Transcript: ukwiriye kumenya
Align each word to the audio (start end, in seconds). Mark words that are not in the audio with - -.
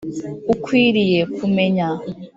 ukwiriye 0.53 1.19
kumenya 1.35 1.87